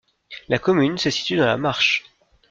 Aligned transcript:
La 0.49 0.57
commune 0.57 0.97
se 0.97 1.11
situe 1.11 1.37
dans 1.37 1.45
la 1.45 1.57
Marsch. 1.57 2.03